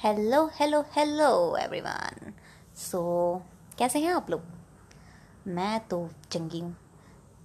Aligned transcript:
Hello 0.00 0.44
hello 0.54 0.80
hello 0.92 1.56
everyone 1.56 2.32
so 2.76 3.00
कैसे 3.78 3.98
हैं 3.98 4.12
आप 4.14 4.30
लोग? 4.30 4.42
मैं 5.46 5.78
तो 5.88 5.98
चंगी 6.30 6.58
हूँ। 6.60 6.76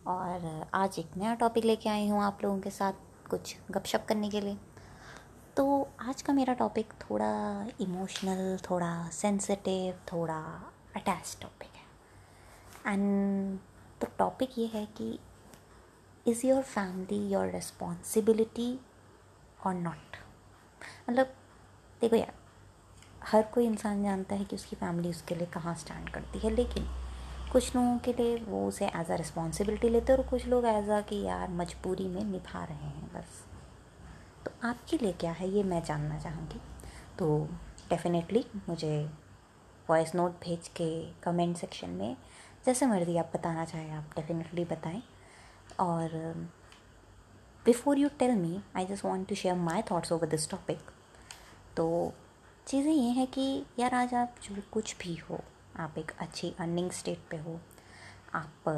और 0.08 0.70
आज 0.74 0.98
एक 1.00 1.16
नया 1.18 1.36
टॉपिक 1.36 1.66
लेके 1.66 1.90
आई 1.90 2.08
हूँ 2.08 2.22
आप 2.24 2.44
लोगों 2.44 2.60
के 2.60 2.70
साथ 2.70 2.94
कुछ 3.30 3.56
गपशप 3.72 4.06
करने 4.08 4.30
के 4.30 4.42
लिए। 4.42 4.58
तो 5.58 5.88
आज 6.02 6.22
का 6.22 6.34
मेरा 6.34 6.54
टॉपिक 6.54 6.94
थोड़ा 7.02 7.32
इमोशनल 7.82 8.58
थोड़ा 8.70 8.92
सेंसिटिव 9.12 10.02
थोड़ा 10.14 10.42
अटैच 10.96 11.38
टॉपिक 11.42 11.70
है। 11.76 12.94
एंड 12.94 13.60
तो 14.02 14.08
टॉपिक 14.20 14.58
ये 14.58 14.66
है 14.74 14.86
कि 14.98 15.20
is 16.28 16.46
your 16.48 16.62
family 16.64 17.28
your 17.28 17.52
responsibility 17.52 18.80
और 19.66 19.74
नॉट 19.74 20.18
मतलब 21.10 21.34
देखो 22.02 22.16
यार 22.16 22.40
हर 23.24 23.44
कोई 23.54 23.66
इंसान 23.66 24.04
जानता 24.04 24.36
है 24.36 24.46
कि 24.46 24.56
उसकी 24.56 24.76
फैमिली 24.76 25.10
उसके 25.10 25.36
लिए 25.36 25.48
कहाँ 25.48 25.76
स्टैंड 25.76 26.10
करती 26.10 26.40
है, 26.40 26.50
लेकिन 26.50 26.88
कुछ 27.52 27.76
लोगों 27.76 27.98
के 27.98 28.14
लिए 28.14 28.36
वो 28.44 28.66
उसे 28.68 28.86
एज 28.88 29.12
अ 29.12 29.16
रिस्पॉन्सिबिलिटी 29.18 29.90
लेते 29.90 30.12
हैं 30.12 30.20
और 30.20 30.26
कुछ 30.28 30.46
लोग 30.48 30.66
एज 30.66 30.90
अ 30.90 31.00
कि 31.02 31.22
यार 31.22 31.50
मजबूरी 31.52 32.08
में 32.08 32.24
निभा 32.24 32.64
रहे 32.64 32.88
हैं 32.88 33.12
बस। 33.14 33.44
तो 34.46 34.52
आपके 34.68 34.98
लिए 34.98 35.12
क्या 35.14 35.32
है 35.32 35.50
ये 35.50 35.64
मैं 35.64 35.84
जानना 35.84 36.20
चाहूँगी। 36.20 36.60
तो 37.20 37.48
डेफिनेटली 37.90 38.46
मुझे 38.70 39.10
वॉइस 39.90 40.16
नोट 40.16 40.32
भेज 40.44 40.68
के 40.78 40.90
कमेंट 41.24 41.58
सेक्शन 41.58 41.90
में, 41.90 42.16
जैसे 42.66 42.86
मर्ज़ी 42.86 43.18
आप 43.18 43.32
बताना 43.34 43.66
चाहें, 43.66 43.92
आप 43.92 44.12
डेफिनेटली 44.16 44.66
बताएँ। 44.66 45.02
और 45.80 46.10
before 47.66 47.98
you 47.98 48.10
tell 48.20 48.36
me 48.36 48.60
I 48.76 48.86
just 48.86 49.06
want 49.06 49.28
to 49.30 49.36
share 49.36 49.56
my 49.58 49.82
thoughts 49.82 50.12
over 50.12 50.28
this 50.28 50.50
topic 50.52 50.80
तो 51.78 52.14
चीज़ें 52.68 52.92
ये 52.92 53.10
हैं 53.10 53.26
कि 53.28 53.66
यार 53.80 53.94
आज 53.96 54.14
आप 54.14 54.36
जो 54.44 54.62
कुछ 54.72 54.96
भी 54.98 55.16
हो, 55.16 55.40
आप 55.80 55.98
एक 55.98 56.12
अच्छी 56.20 56.54
अर्निंग 56.60 56.92
स्टेट 56.92 57.20
पे 57.32 57.38
हो, 57.38 57.60
आप 58.36 58.70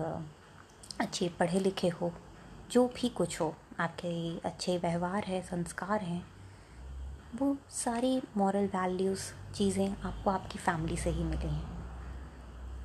अच्छे 1.02 1.28
पढ़े 1.30 1.60
लिखे 1.60 1.88
हो, 1.88 2.12
जो 2.72 2.88
भी 2.88 3.10
कुछ 3.10 3.40
हो, 3.42 3.54
आपके 3.80 4.38
अच्छे 4.40 4.78
व्यवहार 4.78 5.24
है, 5.24 5.42
संस्कार 5.42 6.02
हैं, 6.02 6.24
वो 7.36 7.56
सारी 7.70 8.22
मॉरल 8.38 8.66
वैल्यूज़ 8.66 9.32
चीज़ें 9.54 9.88
आपको 9.90 10.30
आपकी 10.30 10.60
फैमिली 10.60 10.98
से 10.98 11.10
ही 11.10 11.24
मिली 11.24 11.50
हैं। 11.50 11.72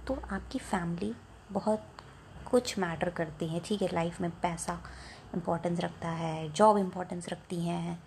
तो 0.07 0.19
आपकी 0.33 0.59
फैमिली 0.59 1.15
बहुत 1.53 1.87
कुछ 2.51 2.79
मैटर 2.79 3.11
करती 3.11 3.49
है, 3.49 3.61
ठीक 3.61 3.83
है 3.83 3.89
लाइफ 3.95 4.21
में 4.21 4.31
पैसा 4.31 4.81
इम्पोर्टेंस 5.35 5.81
रखता 5.81 6.09
है 6.09 6.53
जॉब 6.53 6.79
इम्पोर्टेंस 6.79 7.29
रखती 7.29 7.61
हैं 7.61 7.99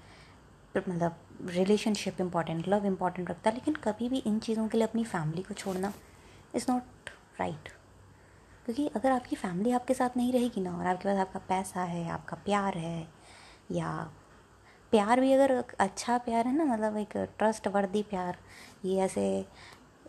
मतलब 0.78 1.16
रिलेशनशिप 1.50 2.22
इंपॉर्टेंट 2.22 2.68
लव 2.68 2.86
इंपॉर्टेंट 2.86 3.30
रखता 3.30 3.50
है, 3.50 3.56
लेकिन 3.56 3.74
कभी 3.84 4.10
भी 4.10 4.18
इन 4.18 4.40
चीज़ों 4.40 4.68
के 4.68 4.78
लिए 4.78 4.88
अपनी 4.88 5.04
फैमिली 5.06 5.42
को 5.44 5.54
छोड़ना 5.54 5.94
इज़ 6.56 6.66
नॉट 6.70 7.10
राइट 7.40 7.70
क्योंकि 8.66 8.88
अगर 8.96 9.12
आपकी 9.12 9.36
फैमिली 9.36 9.72
आपके 9.72 9.94
साथ 9.94 10.18
नहीं 10.18 10.32
रहेगी 10.34 10.62
ना, 10.62 10.78
और 10.78 10.86
आपके 10.86 11.10
पास 11.10 11.20
आपका 11.20 11.40
पैसा 11.48 11.82
है, 11.82 12.08
आपका 12.10 12.38
प्यार 12.46 12.78
है, 12.78 13.08
या 13.72 13.92
प्यार 14.94 15.20
भी 15.20 15.32
अगर 15.34 15.52
अच्छा 15.80 16.18
प्यार 16.18 16.48
है 16.48 16.56
ना 16.56 16.66
मतलब 16.66 16.98
एक 16.98 17.18
ट्रस्ट 17.40 17.68
वर्दी 17.68 18.02
प्यार, 18.04 18.38
ये 18.86 19.00
ऐसे 19.02 19.46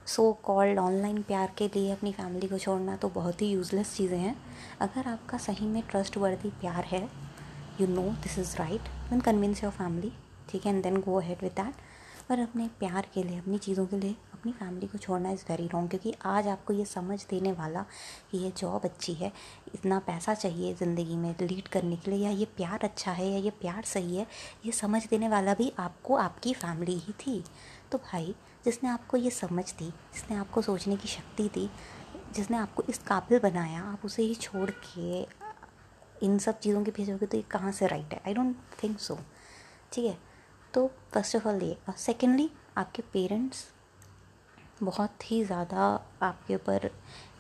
सो 0.07 0.33
कॉल्ड 0.45 0.79
ऑनलाइन 0.79 1.23
प्यार 1.23 1.53
के 1.59 1.69
लिए 1.75 1.93
अपनी 1.93 2.13
फैमिली 2.13 2.49
को 2.49 2.59
छोड़ना 2.59 2.97
तो 2.97 3.09
बहुत 3.11 3.43
ही 3.43 3.51
यूज़लेस 3.51 3.95
चीज़ें 3.97 4.19
हैं। 4.19 4.37
अगर 4.81 5.09
आपका 5.09 5.39
सही 5.39 5.67
में 5.67 5.83
ट्रस्ट 5.91 6.17
वर्दी 6.17 6.51
प्यार 6.61 6.85
है 6.85 7.03
you 7.81 7.87
know 7.89 8.03
this 8.23 8.39
is 8.39 8.57
right 8.57 8.89
then 9.11 9.21
convince 9.21 9.63
your 9.65 9.73
family 9.73 10.13
ठीक 10.51 10.67
है 10.67 10.75
and 10.75 10.83
then 10.83 11.01
go 11.01 11.21
ahead 11.21 11.43
with 11.43 11.53
that 11.53 11.75
पर 12.29 12.39
अपने 12.39 12.67
प्यार 12.79 13.07
के 13.15 13.23
लिए, 13.23 13.39
अपनी 13.39 13.59
चीज़ों 13.59 13.87
के 13.87 13.97
लिए, 13.97 14.15
अपनी 14.33 14.53
फैमिली 14.53 14.87
को 14.87 14.99
छोड़ना 14.99 15.31
इज़ 15.31 15.45
वेरी 15.49 15.67
रॉन्ग 15.67 15.91
क्योंकि 15.91 16.15
आज 16.27 16.47
आपको 16.49 16.73
ये 16.73 16.85
समझ 16.85 17.19
देने 17.31 17.53
वाला 17.53 17.85
कि 18.31 18.39
ये 18.39 18.53
जॉब 18.59 18.85
अच्छी 18.85 19.15
है, 19.15 19.33
इतना 19.75 19.99
पैसा 19.99 20.35
चाहिए 20.35 20.75
ज़िंदगी 20.75 21.17
में 21.17 21.35
लीड 21.41 21.69
करने 21.69 21.97
के 21.97 22.11
लिए, 22.11 22.25
या 22.25 22.31
ये 22.31 22.45
प्यार 22.57 22.85
अच्छा 22.85 23.13
है, 23.13 23.29
या 23.31 23.39
ये 23.39 23.51
प्यार 23.51 23.83
सही 23.85 24.17
है, 24.17 24.27
ये 24.67 24.73
समझ 24.73 25.07
देने 25.07 25.29
वाला 25.29 25.55
भी 25.55 25.73
आपको 25.79 26.17
आपकी 26.17 26.55
फैमिली 26.55 26.99
ही 26.99 27.13
थी। 27.21 27.43
तो 27.93 27.99
भाई, 27.99 28.35
जिसने 28.65 28.91
आपको 28.91 29.17
ये 29.17 29.31
समझ 29.31 29.65
दी, 29.73 29.91
जिसने 30.15 30.37
आपको 30.37 30.63
सोचने 30.63 30.97
की 30.97 31.09
शक्ति 31.09 31.51
दी, 31.55 31.69
जिसने 32.35 32.57
आपको 32.57 32.83
इस 32.89 32.99
काबिल 32.99 33.39
बनाया, 33.39 33.83
आप 33.83 34.05
उसे 34.05 34.23
ही 34.23 34.35
छोड़ 34.35 34.71
के 34.71 35.27
इन 36.27 36.39
सब 36.39 36.59
चीज़ों 36.59 36.85
के 36.85 36.91
भेजोगे 36.91 37.27
तो 37.27 37.37
ये 37.37 37.43
कहाँ 37.43 37.73
से 37.73 37.87
राइट 37.87 38.13
है? 38.15 38.21
आई 38.27 38.35
डोंट 38.35 38.57
थिंक 38.83 38.99
सो 39.01 39.19
ठीक 39.93 40.05
है? 40.05 40.32
तो 40.75 40.87
फ़र्स्ट 41.13 41.37
ऑफ़ 41.37 41.49
ऑल 41.49 41.63
ये, 41.63 41.77
और 41.89 41.95
सेकेंडली 41.99 42.51
आपके 42.79 43.03
पेरेंट्स 43.13 43.65
बहुत 44.83 45.31
ही 45.31 45.43
ज़्यादा 45.45 45.85
आपके 46.23 46.55
ऊपर 46.55 46.91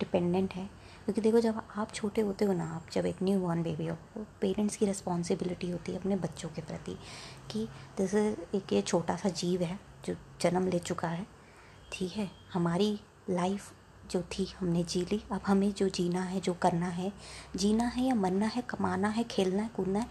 डिपेंडेंट 0.00 0.54
है। 0.54 0.69
क्योंकि 1.04 1.20
देखो, 1.20 1.41
जब 1.41 1.60
आप 1.76 1.92
छोटे 1.92 2.21
होते 2.21 2.44
हो 2.44 2.53
ना, 2.53 2.65
आप 2.75 2.91
जब 2.92 3.06
एक 3.06 3.22
न्यू 3.22 3.38
बॉर्न 3.41 3.62
बेबी 3.62 3.87
हो 3.87 3.97
तो 4.15 4.25
पेरेंट्स 4.41 4.76
की 4.76 4.87
रिस्पॉन्सिबिलिटी 4.87 5.71
होती 5.71 5.92
है 5.92 5.98
अपने 5.98 6.16
बच्चों 6.16 6.48
के 6.48 6.62
प्रति 6.62 6.97
कि 7.50 7.66
जैसे 7.98 8.28
एक 8.54 8.72
ये 8.72 8.82
छोटा 8.82 9.16
सा 9.16 9.28
जीव 9.31 9.62
है, 9.62 9.78
जो 10.04 10.15
जन्म 10.41 10.69
ले 10.69 10.78
चुका 10.78 11.09
है, 11.09 11.26
ठीक 11.92 12.12
है? 12.12 12.31
हमारी 12.53 12.98
लाइफ 13.31 13.72
जो 14.10 14.22
थी, 14.32 14.44
हमने 14.59 14.82
जी 14.84 15.00
ली। 15.03 15.22
अब 15.32 15.41
हमें 15.47 15.72
जो 15.72 15.88
जीना 15.88 16.22
है, 16.22 16.41
जो 16.41 16.54
करना 16.54 16.88
है, 16.88 17.12
जीना 17.56 17.84
है 17.87 18.04
या 18.04 18.15
मरना 18.15 18.47
है, 18.47 18.62
कमाना 18.62 19.09
है, 19.09 19.25
खेलना 19.25 19.62
है, 19.62 19.71
कूदना 19.76 19.98
है, 19.98 20.06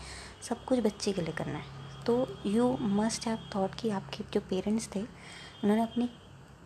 सब 0.50 0.66
कुछ 0.66 0.80
बच्चे 0.80 1.14
के 1.14 1.22
लिए 1.22 1.34
करना 1.34 1.58
है। 1.58 1.81
तो 2.06 2.14
यू 2.46 2.68
मस्ट 2.82 3.26
हैव 3.28 3.40
थॉट 3.56 3.76
कि 3.76 3.90
आपके 3.90 4.24
जो 4.34 4.40
पेरेंट्स 4.40 4.88
थे, 4.96 5.02
उन्होंने 5.02 5.82
अपनी 5.84 6.10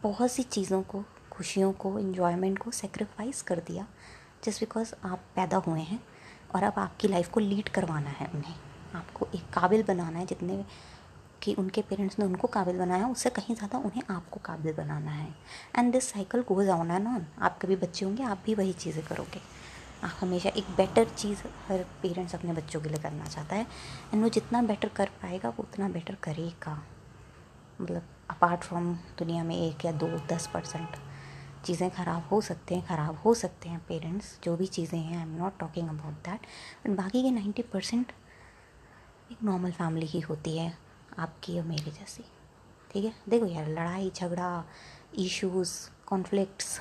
बहुत 0.04 0.32
सी 0.32 0.44
चीज़ों 0.44 0.82
को, 0.82 1.04
खुशियों 1.32 1.72
को 1.74 1.98
इन्जॉयमेंट 2.00 2.58
को 2.58 2.72
सेक्रीफाइस 2.72 3.42
कर 3.42 3.60
दिया 3.68 3.86
जस्ट 4.44 4.60
बिकॉज़ 4.60 4.94
आप 5.06 5.24
पैदा 5.36 5.58
हुए 5.58 5.82
हैं 5.82 6.00
और 6.56 6.64
अब 6.64 6.74
आपकी 6.78 7.08
लाइफ 7.08 7.30
को 7.30 7.40
लीड 7.40 7.70
करवाना 7.70 8.10
है 8.10 8.30
उन्हें। 8.36 8.56
आपको 8.96 9.28
एक 9.36 9.50
काबिल 9.54 9.84
बनाना 9.84 10.20
है 10.20 10.26
जितने 10.26 10.64
कि 11.42 11.54
उनके 11.54 11.82
पेरेंट्स 11.82 12.20
ने 12.20 12.26
उनको 12.26 12.48
काबिल 12.48 12.78
बनाया, 12.78 13.08
उससे 13.08 13.30
कहीं 13.30 13.56
ज़्यादा 13.56 13.78
उन्हें 13.78 14.04
आपको 14.10 14.40
काबिल 14.46 14.74
बनाना 14.74 15.12
है। 15.12 15.28
And 15.78 15.92
this 15.94 16.10
cycle 16.12 16.42
goes 16.42 16.70
on 16.70 16.92
and 16.92 17.08
on 17.08 17.26
आप 17.42 17.60
कभी 17.62 17.76
बच्चे 17.76 18.06
होंगे, 18.06 18.24
आप 18.24 18.42
भी 18.46 18.56
वही 18.56 18.74
चीज़ें 18.76 19.04
करोगे। 19.06 19.42
हमेशा 20.04 20.50
एक 20.50 20.70
बेटर 20.78 21.10
चीज़ 21.10 21.42
हर 21.68 21.84
पेरेंट्स 22.02 22.36
अपने 22.36 22.54
बच्चों 22.54 22.82
के 22.82 22.90
लिए 22.90 23.00
करना 23.00 23.26
चाहता 23.26 23.56
है। 23.56 23.66
एंड 24.14 24.24
वो 24.24 24.30
जितना 24.30 24.62
बेटर 24.62 24.90
कर 24.90 25.10
पाएगा, 25.22 25.50
वो 25.50 25.64
उतना 25.64 25.90
बेटर 25.90 26.16
करेगा। 26.24 26.82
मतलब 27.80 28.04
अपार्ट 28.30 28.64
फ्रॉम 28.64 28.94
दुनिया 29.20 29.44
में 29.44 29.56
एक 29.58 29.86
या 29.86 29.92
दो, 29.92 30.08
दस 30.28 30.48
परसेंट 30.54 30.98
चीज़ें 31.66 31.90
ख़राब 31.92 32.28
हो 32.32 32.40
सकते 32.42 32.76
हैं, 32.76 32.86
ख़राब 32.88 33.18
हो 33.26 33.34
सकते 33.34 33.70
हैं 33.70 33.80
पेरेंट्स 33.88 34.38
जो 34.44 34.56
भी 34.58 34.68
चीज़ें 34.68 35.00
हैं 35.00 35.18
I 35.18 35.22
am 35.22 35.36
not 35.38 35.58
talking 35.60 35.90
about 35.90 36.14
that 36.26 36.46
but 36.86 36.96
बाकी 36.98 37.22
के 37.24 37.32
नाइन्टी 37.32 37.62
परसेंट 37.64 38.12
एक 39.32 39.44
नॉर्मल 39.44 39.72
फैमिली 39.72 40.06
ही 40.06 40.20
होती 40.20 40.58
है, 40.58 40.78
आपकी 41.20 41.58
और 41.60 41.66
मेरी 41.66 41.92
जैसी। 41.92 42.24
ठीक 42.92 43.06
है? 43.06 43.14
देखो 43.30 43.46
यार, 43.46 43.68
लड़ाई, 43.70 44.12
झगड़ा 44.16 44.64
इश्यूज़ 45.16 45.74
कॉन्फ्लिक्ट्स 46.08 46.80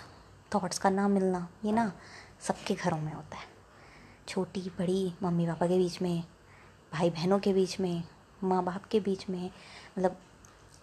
थॉट्स 0.55 0.79
का 0.79 0.91
ना 0.91 1.07
मिलना, 1.09 1.47
ये 1.65 1.73
ना। 1.73 1.93
सबके 2.45 2.75
घरों 2.75 2.99
में 2.99 3.13
होता 3.13 3.37
है। 3.37 3.47
छोटी, 4.29 4.61
बड़ी 4.61 5.15
मम्मी 5.23 5.47
पापा 5.47 5.67
के 5.67 5.79
बीच 5.79 6.03
में 6.03 6.25
भाई 6.93 7.11
बहनों 7.11 7.39
के 7.39 7.53
बीच 7.53 7.81
में 7.81 8.03
माँ 8.45 8.63
बाप 8.65 8.85
के 8.85 9.01
बीच 9.01 9.29
में 9.31 9.51
मतलब 9.99 10.17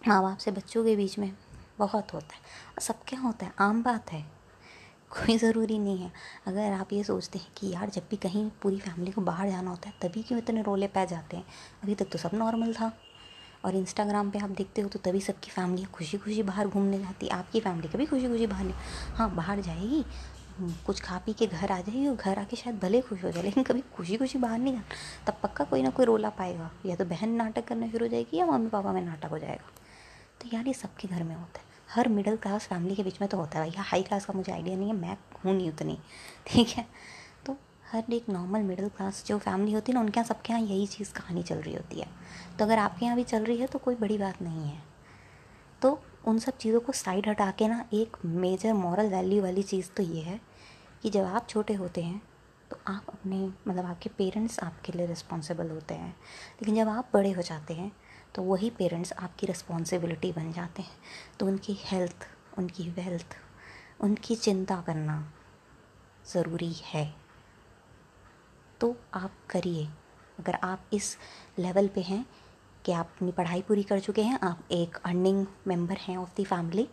माँ 0.08 0.22
बाप 0.22 0.38
से 0.38 0.50
बच्चों 0.50 0.84
के 0.84 0.96
बीच 0.96 1.18
में 1.18 1.32
बहुत 1.78 2.14
होता 2.14 2.34
है। 2.34 2.40
और 2.68 2.82
सबके 2.82 3.16
होता 3.16 3.46
है, 3.46 3.52
आम 3.58 3.82
बात 3.82 4.12
है, 4.12 4.22
कोई 5.10 5.36
ज़रूरी 5.38 5.78
नहीं 5.78 5.98
है। 5.98 6.12
अगर 6.46 6.72
आप 6.72 6.92
ये 6.92 7.04
सोचते 7.04 7.38
हैं 7.38 7.52
कि 7.56 7.70
यार 7.70 7.90
जब 7.90 8.02
भी 8.10 8.16
कहीं 8.16 8.50
पूरी 8.62 8.78
फैमिली 8.78 9.12
को 9.12 9.20
बाहर 9.20 9.50
जाना 9.50 9.70
होता 9.70 9.88
है, 9.88 9.94
तभी 10.02 10.22
क्यों 10.22 10.38
इतने 10.38 10.62
रोले 10.62 10.86
पै 10.86 11.06
जाते 11.06 11.36
हैं? 11.36 11.44
अभी 11.82 11.94
तक 11.94 12.08
तो 12.12 12.18
सब 12.18 12.30
नॉर्मल 12.34 12.74
था। 12.74 12.92
और 13.64 13.74
इंस्टाग्राम 13.76 14.30
पे 14.30 14.38
आप 14.38 14.50
देखते 14.50 14.82
हो 14.82 14.88
तो 14.88 14.98
तभी 14.98 15.20
सबकी 15.20 15.50
फैमिली 15.50 15.84
खुशी 15.84 16.18
खुशी 16.18 16.42
बाहर 16.42 16.68
घूमने 16.68 16.98
जाती 16.98 17.26
है। 17.26 17.32
आपकी 17.32 17.60
फैमिली 17.60 17.88
कभी 17.88 18.06
खुशी 18.06 18.28
खुशी 18.28 18.46
बाहर 18.46 18.64
नहीं 18.64 18.74
हाँ 19.14 19.34
बाहर 19.34 19.60
जाएगी। 19.60 20.04
कुछ 20.86 21.00
खा 21.00 21.18
पी 21.18 21.32
के 21.32 21.46
घर 21.46 21.70
आ 21.70 21.80
जाएगी 21.80 22.06
और 22.08 22.16
घर 22.16 22.38
आके 22.38 22.56
शायद 22.56 22.78
भले 22.78 23.00
खुश 23.00 23.24
हो 23.24 23.30
जाए, 23.30 23.42
लेकिन 23.42 23.64
कभी 23.64 23.80
खुशी 23.96 24.16
खुशी 24.16 24.38
बाहर 24.38 24.58
नहीं 24.58 24.72
जाना 24.74 25.26
तब 25.26 25.38
पक्का 25.42 25.64
कोई 25.64 25.82
ना 25.82 25.90
कोई 25.90 26.06
रोला 26.06 26.28
पाएगा। 26.30 26.70
या 26.86 26.96
तो 26.96 27.04
बहन 27.04 27.30
नाटक 27.32 27.64
करना 27.64 27.88
शुरू 27.88 28.04
हो 28.04 28.10
जाएगी 28.10 28.36
या 28.36 28.46
मम्मी 28.46 28.68
पापा 28.70 28.92
में 28.92 29.00
नाटक 29.02 29.30
हो 29.30 29.38
जाएगा। 29.38 29.70
तो 30.40 30.48
यार 30.54 30.66
ये 30.66 30.72
सबके 30.74 31.08
घर 31.08 31.22
में 31.22 31.34
होता 31.34 31.60
है। 31.60 31.70
हर 31.90 32.08
मिडिल 32.08 32.36
क्लास 32.36 32.66
फैमिली 32.66 32.94
के 32.94 33.02
बीच 33.02 33.20
में 33.20 33.28
तो 33.30 33.36
होता 33.36 33.58
है 33.58 33.64
भैया 33.64 33.82
हाई 33.82 34.02
क्लास 34.02 34.24
का 34.24 34.32
मुझे 34.32 34.52
आइडिया 34.52 34.76
नहीं 34.76 34.88
है, 34.88 34.94
मैं 34.94 35.16
हूँ 35.44 35.54
नहीं 35.54 35.68
उतनी। 35.70 35.98
ठीक 36.46 36.68
है? 36.68 36.86
तो 37.46 37.56
हर 37.92 38.12
एक 38.12 38.28
नॉर्मल 38.28 38.62
मिडिल 38.62 38.88
क्लास 38.88 39.24
जो 39.26 39.38
फैमिली 39.38 39.72
होती 39.72 39.92
है 39.92 39.94
ना, 39.94 40.00
उनके 40.00 40.20
यहाँ 40.20 40.28
सबके 40.28 40.52
यहाँ 40.52 40.62
यही 40.62 40.86
चीज़ 40.86 41.12
कहानी 41.12 41.42
चल 41.42 41.56
रही 41.56 41.74
होती 41.74 42.00
है। 42.00 42.06
तो 42.58 42.64
अगर 42.64 42.78
आपके 42.78 43.04
यहाँ 43.04 43.16
भी 43.16 43.24
चल 43.24 43.44
रही 43.44 43.58
है 43.58 43.66
तो 43.66 43.78
कोई 43.78 43.94
बड़ी 43.94 44.18
बात 44.18 44.42
नहीं 44.42 44.68
है। 44.68 44.80
तो 45.82 45.98
उन 46.26 46.38
सब 46.38 46.56
चीज़ों 46.56 46.80
को 46.80 46.92
साइड 46.92 47.28
हटा 47.28 47.50
के 47.50 47.68
ना, 47.68 47.84
एक 47.92 48.16
मेजर 48.24 48.72
मॉरल 48.72 49.08
वैल्यू 49.08 49.42
वाली 49.42 49.62
चीज़ 49.62 49.90
तो 49.90 50.02
ये 50.02 50.20
है 50.20 50.40
कि 51.02 51.10
जब 51.10 51.24
आप 51.24 51.48
छोटे 51.48 51.74
होते 51.74 52.02
हैं 52.02 52.20
तो 52.70 52.76
आप 52.86 53.06
अपने 53.08 53.38
मतलब 53.68 53.84
आपके 53.84 54.08
पेरेंट्स 54.08 54.58
आपके 54.60 54.92
लिए 54.92 55.06
रिस्पॉन्सिबल 55.06 55.70
होते 55.70 55.94
हैं। 55.94 56.10
लेकिन 56.52 56.74
जब 56.74 56.88
आप 56.88 57.10
बड़े 57.14 57.30
हो 57.32 57.42
जाते 57.42 57.74
हैं 57.74 57.90
तो 58.34 58.42
वही 58.42 58.70
पेरेंट्स 58.70 59.12
आपकी 59.12 59.46
रिस्पॉन्सिबिलिटी 59.46 60.32
बन 60.32 60.52
जाते 60.52 60.82
हैं। 60.82 60.96
तो 61.40 61.46
उनकी 61.46 61.78
हेल्थ 61.84 62.26
उनकी 62.58 62.88
वेल्थ 62.90 63.36
उनकी 64.00 64.36
चिंता 64.36 64.80
करना 64.80 65.32
ज़रूरी 66.32 66.72
है। 66.84 67.04
तो 68.80 68.96
आप 69.14 69.32
करिए। 69.50 69.84
अगर 70.38 70.54
आप 70.54 70.84
इस 70.92 71.16
लेवल 71.58 71.88
पे 71.88 72.00
हैं 72.00 72.24
कि 72.84 72.92
आप 72.92 73.10
अपनी 73.16 73.32
पढ़ाई 73.32 73.62
पूरी 73.62 73.82
कर 73.82 74.00
चुके 74.00 74.22
हैं, 74.22 74.38
आप 74.42 74.68
एक 74.72 74.96
अर्निंग 74.96 75.46
मेंबर 75.66 75.96
हैं 75.98 76.16
ऑफ़ 76.16 76.34
दी 76.36 76.44
फैमिली 76.44 76.88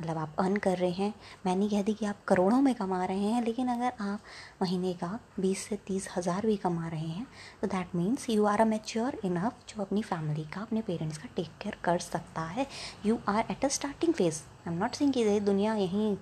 मतलब 0.00 0.18
आप 0.18 0.34
अर्न 0.38 0.56
कर 0.58 0.76
रहे 0.78 0.90
हैं। 0.92 1.12
मैं 1.46 1.54
नहीं 1.56 1.68
कहती 1.70 1.94
कि 1.94 2.06
आप 2.06 2.24
करोड़ों 2.28 2.60
में 2.62 2.74
कमा 2.74 3.04
रहे 3.04 3.18
हैं, 3.20 3.42
लेकिन 3.44 3.68
अगर 3.68 3.92
आप 4.02 4.20
महीने 4.62 4.92
का 4.94 5.18
बीस 5.40 5.58
से 5.60 5.76
तीस 5.86 6.08
हज़ार 6.16 6.46
भी 6.46 6.56
कमा 6.58 6.88
रहे 6.88 7.06
हैं 7.06 7.26
तो 7.62 7.66
that 7.68 7.94
means 7.96 8.28
you 8.30 8.44
are 8.46 8.60
a 8.60 8.64
mature 8.66 9.18
enough 9.24 9.64
जो 9.68 9.82
अपनी 9.82 10.02
फैमिली 10.02 10.44
का, 10.44 10.60
अपने 10.60 10.80
पेरेंट्स 10.82 11.18
का 11.18 11.28
टेक 11.36 11.48
केयर 11.62 11.76
कर 11.84 11.98
सकता 12.00 12.42
है। 12.42 12.66
You 13.06 13.18
are 13.28 13.44
at 13.50 13.64
a 13.64 13.68
starting 13.70 14.14
phase 14.14 14.42
I 14.66 14.72
am 14.72 14.78
not 14.78 14.94
saying 14.94 15.12
कि 15.12 15.40
दुनिया 15.40 15.74
यहीं, 15.76 16.16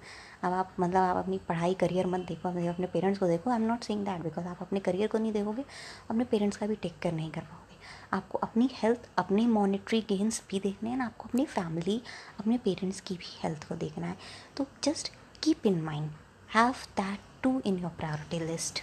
अब 0.44 0.52
आप 0.52 0.72
मतलब 0.80 0.96
आप 0.96 1.16
अपनी 1.16 1.38
पढ़ाई 1.48 1.74
करियर 1.74 2.06
मत 2.06 2.26
देखो, 2.28 2.48
अपने 2.48 2.86
पेरेंट्स 2.86 3.18
को 3.18 3.26
देखो। 3.26 3.50
I 3.50 3.56
am 3.56 3.62
not 3.62 3.84
saying 3.84 4.04
that 4.04 4.22
because 4.22 4.46
आप 4.46 4.58
अपने 4.62 4.80
करियर 4.80 5.08
को 5.08 5.18
नहीं 5.18 5.32
देखोगे, 5.32 5.64
अपने 6.10 6.24
पेरेंट्स 6.24 6.56
का 6.56 6.66
भी 6.66 6.74
टेक 6.76 6.98
केयर 7.02 7.14
नहीं 7.14 7.30
कर 7.30 7.40
पाओगे। 7.42 7.65
आपको 8.12 8.38
अपनी 8.38 8.68
हेल्थ 8.72 9.08
अपने 9.18 9.46
मॉनिटरी 9.46 10.00
गेंस 10.08 10.42
भी 10.50 10.60
देखने 10.60 10.90
हैं 10.90 11.00
आपको 11.02 11.28
अपनी 11.28 11.44
फैमिली 11.46 12.00
अपने 12.40 12.58
पेरेंट्स 12.58 13.00
की 13.00 13.14
भी 13.14 13.38
हेल्थ 13.42 13.68
को 13.68 13.74
देखना 13.76 14.06
है। 14.06 14.16
तो 14.56 14.66
just 14.84 15.12
keep 15.42 15.66
in 15.66 15.80
mind 15.82 16.10
have 16.54 16.74
that 16.96 17.20
too 17.42 17.60
in 17.66 17.78
your 17.78 17.90
priority 17.98 18.38
list 18.46 18.82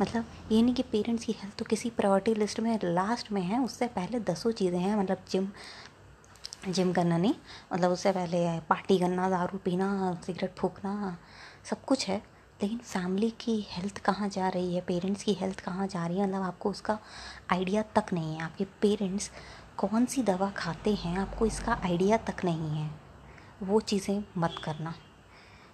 मतलब 0.00 0.24
ये 0.52 0.60
नहीं 0.62 0.74
कि 0.74 0.82
पेरेंट्स 0.82 1.24
की 1.24 1.32
हेल्थ 1.32 1.56
तो 1.58 1.64
किसी 1.64 1.90
प्रायोरिटी 1.90 2.34
लिस्ट 2.34 2.60
में 2.60 2.78
लास्ट 2.84 3.32
में 3.32 3.42
है, 3.42 3.62
उससे 3.64 3.86
पहले 3.88 4.20
दसों 4.22 4.52
चीज़ें 4.52 4.78
हैं 4.78 4.96
मतलब 4.96 5.24
जिम 5.30 5.48
जिम 6.68 6.92
करना 6.92 7.16
नहीं 7.18 7.34
मतलब 7.72 7.90
उससे 7.90 8.12
पहले 8.12 8.38
पार्टी 8.68 8.98
करना, 8.98 9.28
दारू 9.30 9.58
पीना 9.58 10.20
सिगरेट 10.26 10.54
फूकना, 10.58 11.16
सब 11.64 11.84
कुछ 11.84 12.08
है। 12.08 12.22
लेकिन 12.62 12.78
फैमिली 12.78 13.30
की 13.30 13.66
हेल्थ 13.70 13.98
कहाँ 13.98 14.28
जा 14.28 14.48
रही 14.48 14.74
है? 14.74 14.80
पेरेंट्स 14.80 15.22
की 15.22 15.32
हेल्थ 15.32 15.60
कहाँ 15.60 15.86
जा 15.86 16.06
रही 16.06 16.18
है? 16.18 16.26
मतलब 16.26 16.42
आपको 16.42 16.70
उसका 16.70 16.98
आइडिया 17.52 17.82
तक 17.82 18.04
नहीं 18.12 18.34
है। 18.34 18.40
आपके 18.42 18.64
पेरेंट्स 18.64 19.30
कौन 19.76 20.06
सी 20.06 20.22
दवा 20.22 20.50
खाते 20.50 20.94
हैं, 20.94 21.18
आपको 21.18 21.46
इसका 21.46 21.72
आइडिया 21.84 22.16
तक 22.16 22.44
नहीं 22.44 22.70
है। 22.70 22.90
वो 23.62 23.80
चीज़ें 23.80 24.24
मत 24.38 24.54
करना। 24.64 24.94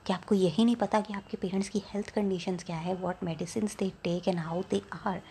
कि 0.07 0.13
आपको 0.13 0.35
यही 0.35 0.65
नहीं 0.65 0.77
पता 0.77 1.01
कि 1.01 1.15
आपके 1.15 1.37
पेरेंट्स 1.37 1.69
की 1.69 1.83
हेल्थ 1.87 2.11
कंडीशंस 2.11 2.65
क्या 2.65 2.77
है? 2.77 2.95
What 2.95 3.25
medicine 3.25 3.67
they 3.67 3.91
take 3.91 4.29
and 4.29 4.39
how 4.39 4.63
they 4.71 4.83
are 5.07 5.23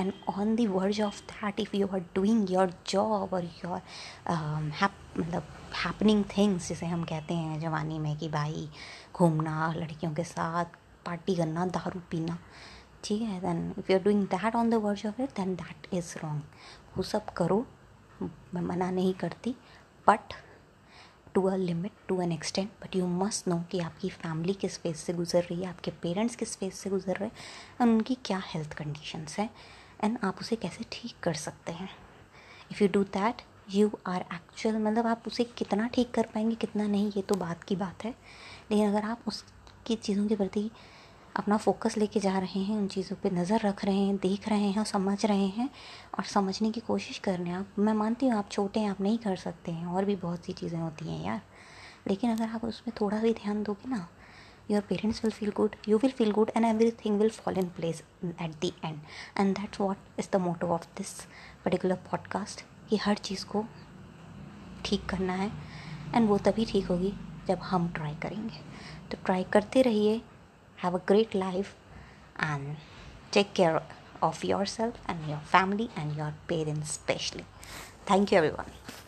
and 0.00 0.12
on 0.28 0.54
the 0.56 0.66
verge 0.70 1.00
of 1.00 1.20
that 1.32 1.60
if 1.60 1.76
you 1.76 1.86
are 1.86 2.00
doing 2.14 2.50
your 2.52 2.72
job 2.88 3.34
और 3.34 3.44
योर 3.44 3.80
मतलब 5.18 5.42
हैपनिंग 5.84 6.24
थिंग्स 6.36 6.68
जिसे 6.68 6.86
हम 6.86 7.04
कहते 7.04 7.34
हैं 7.34 7.58
जवानी 7.60 7.98
में 7.98 8.16
कि 8.16 8.28
भाई 8.28 8.68
घूमना, 9.14 9.72
लड़कियों 9.76 10.12
के 10.14 10.24
साथ 10.24 10.64
पार्टी 11.06 11.34
करना, 11.36 11.66
दारू 11.66 12.00
पीना, 12.10 12.38
ठीक 13.04 13.22
है? 13.22 13.40
Then 13.40 13.74
if 13.78 13.92
you 13.92 13.98
are 13.98 14.04
doing 14.04 14.24
that 14.26 14.56
on 14.56 14.70
the 14.70 14.74
verge 14.84 15.06
of 15.06 15.20
it 15.22 15.30
then 15.36 15.54
that 15.54 15.94
is 15.94 16.16
wrong 16.22 16.42
वो 16.96 17.02
सब 17.02 17.30
करो, 17.36 17.64
मैं, 18.22 18.60
मना 18.62 18.90
नहीं 18.90 19.14
करती 19.14 19.54
but 20.06 20.34
to 21.34 21.42
a 21.42 21.54
limit 21.56 21.92
to 22.08 22.20
an 22.22 22.32
extent 22.32 22.70
but 22.82 22.96
you 22.96 23.06
must 23.06 23.48
know 23.48 23.58
कि 23.70 23.78
आपकी 23.80 24.08
फैमिली 24.10 24.54
किस 24.54 24.78
फ़ेज़ 24.82 24.96
से 24.96 25.12
गुजर 25.12 25.42
रही 25.42 25.60
है, 25.62 25.68
आपके 25.68 25.90
पेरेंट्स 26.02 26.36
किस 26.36 26.56
फ़ेज़ 26.58 26.74
से 26.74 26.90
गुजर 26.90 27.16
रहे 27.16 27.28
हैं 27.28 27.80
और 27.80 27.88
उनकी 27.88 28.16
क्या 28.24 28.42
हेल्थ 28.46 28.74
कंडीशंस 28.74 29.38
हैं 29.38 29.50
एंड 30.04 30.18
आप 30.24 30.36
उसे 30.40 30.56
कैसे 30.56 30.84
ठीक 30.92 31.14
कर 31.22 31.34
सकते 31.34 31.72
हैं? 31.72 31.90
If 32.72 32.82
you 32.82 32.88
do 32.88 33.04
that 33.04 33.42
you 33.74 33.90
are 34.06 34.20
actual 34.20 34.78
मतलब 34.78 35.06
आप 35.06 35.22
उसे 35.26 35.44
कितना 35.44 35.86
ठीक 35.86 36.10
कर 36.10 36.26
पाएँगे, 36.34 36.54
कितना 36.54 36.86
नहीं, 36.86 37.12
ये 37.16 37.22
तो 37.22 37.34
बात 37.34 37.64
की 37.64 37.76
बात 37.76 38.04
है। 38.04 38.14
लेकिन 38.70 38.88
अगर 38.88 39.02
आप 39.02 39.20
उसकी 39.26 39.94
चीज़ों 39.94 40.26
के 40.28 40.36
प्रति 40.36 40.70
अपना 41.36 41.56
फोकस 41.56 41.96
लेके 41.96 42.20
जा 42.20 42.38
रहे 42.38 42.60
हैं, 42.60 42.76
उन 42.76 42.88
चीज़ों 42.88 43.16
पे 43.16 43.30
नज़र 43.30 43.60
रख 43.60 43.84
रहे 43.84 43.96
हैं, 43.96 44.16
देख 44.16 44.48
रहे 44.48 44.70
हैं, 44.70 44.84
समझ 44.84 45.26
रहे 45.26 45.46
हैं, 45.46 45.70
और 46.18 46.24
समझने 46.24 46.70
की 46.70 46.80
कोशिश 46.80 47.18
कर 47.18 47.38
रहे 47.38 47.48
हैं, 47.48 47.56
आप, 47.56 47.66
मैं 47.78 47.92
मानती 47.92 48.26
हूँ 48.26 48.38
आप 48.38 48.50
छोटे 48.50 48.80
हैं, 48.80 48.90
आप 48.90 49.00
नहीं 49.00 49.18
कर 49.18 49.36
सकते 49.36 49.72
हैं, 49.72 49.86
और 49.86 50.04
भी 50.04 50.16
बहुत 50.16 50.44
सी 50.44 50.52
चीज़ें 50.52 50.80
होती 50.80 51.08
हैं 51.08 51.26
यार। 51.26 51.40
लेकिन 52.08 52.30
अगर 52.30 52.48
आप 52.48 52.64
उसमें 52.64 52.94
थोड़ा 53.00 53.18
भी 53.18 53.32
ध्यान 53.32 53.62
दोगे 53.62 53.88
ना 53.88 54.08
your 54.70 54.82
parents 54.88 55.24
will 55.24 55.32
feel 55.32 55.50
good 55.56 55.76
you 55.88 55.98
will 55.98 56.12
feel 56.18 56.32
good 56.32 56.50
and 56.56 56.64
everything 57.04 57.18
will 57.18 57.30
fall 57.30 57.58
in 57.58 57.68
place 57.76 58.02
at 58.24 58.54
the 58.64 58.72
end 58.84 58.98
and 59.38 59.54
that's 59.58 59.80
what 59.80 59.96
is 60.18 60.28
the 60.32 60.40
motto 60.40 60.66
of 60.74 60.86
this 60.96 61.12
particular 61.64 61.96
podcast 62.10 62.64
कि 62.90 62.96
हर 62.96 63.18
चीज़ 63.28 63.44
को 63.46 63.64
ठीक 64.84 65.06
करना 65.08 65.32
है 65.32 65.50
एंड 66.14 66.28
वो 66.28 66.38
तभी 66.38 66.64
ठीक 66.64 66.86
होगी 66.86 67.12
जब 67.48 67.58
हम 67.62 67.88
ट्राई 67.92 68.14
करेंगे। 68.22 68.60
तो 69.10 69.18
ट्राई 69.24 69.44
करते 69.52 69.82
रहिए, 69.82 70.20
have 70.78 70.94
a 70.94 71.00
great 71.10 71.34
life, 71.34 71.68
and 72.38 72.76
take 73.32 73.54
care 73.54 73.80
of 74.22 74.44
yourself 74.44 75.00
and 75.08 75.28
your 75.30 75.40
family 75.54 75.88
and 75.96 76.16
your 76.16 76.32
parents 76.48 76.90
especially 76.90 77.46
thank 78.06 78.32
you, 78.32 78.38
everyone. 78.38 79.05